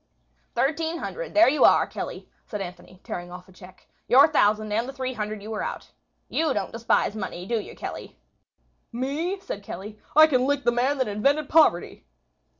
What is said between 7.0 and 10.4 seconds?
money, do you, Kelly?" "Me?" said Kelly. "I